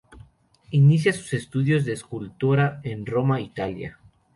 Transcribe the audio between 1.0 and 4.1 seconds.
sus estudios de escultora en Roma, Italia.